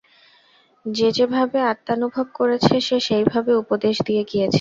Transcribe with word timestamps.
যে 0.85 1.07
যে-ভাবে 1.11 1.59
আত্মানুভব 1.71 2.27
করেছে, 2.35 2.73
সে 2.81 2.97
সেইভাবে 3.07 3.51
উপদেশ 3.63 3.95
দিয়ে 4.07 4.23
গিয়েছে। 4.23 4.49